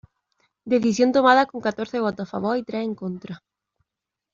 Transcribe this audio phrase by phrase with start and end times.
[0.73, 3.35] Decisión tomada con catorce votos a favor y tres en contra.